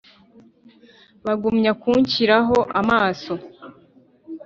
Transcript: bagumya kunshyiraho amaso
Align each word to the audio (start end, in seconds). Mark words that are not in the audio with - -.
bagumya 1.25 1.71
kunshyiraho 1.81 2.57
amaso 2.79 3.33